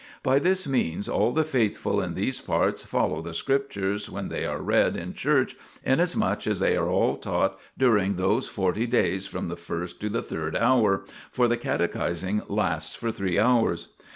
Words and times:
By 0.23 0.39
this 0.39 0.67
means 0.67 1.07
all 1.07 1.31
the 1.31 1.43
faithful 1.43 2.01
in 2.01 2.15
these 2.15 2.41
parts 2.41 2.83
follow 2.83 3.21
the 3.21 3.35
Scriptures 3.35 4.09
when 4.09 4.29
they 4.29 4.47
are 4.47 4.59
read 4.59 4.97
in 4.97 5.13
church, 5.13 5.55
inasmuch 5.85 6.47
as 6.47 6.57
they 6.59 6.75
are 6.75 6.89
all 6.89 7.17
taught 7.17 7.59
during 7.77 8.15
those 8.15 8.47
forty 8.47 8.87
days 8.87 9.27
from 9.27 9.45
the 9.45 9.55
first 9.55 10.01
to 10.01 10.09
the 10.09 10.23
third 10.23 10.55
hour, 10.57 11.05
for 11.31 11.47
the 11.47 11.55
catechising 11.55 12.41
lasts 12.47 12.95
for 12.95 13.11
three 13.11 13.37
hours. 13.37 13.89